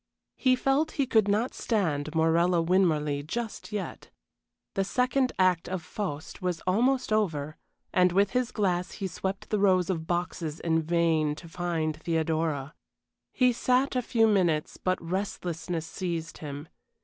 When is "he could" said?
0.93-1.27